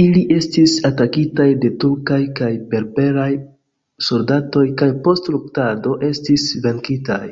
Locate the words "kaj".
2.40-2.50, 4.84-4.92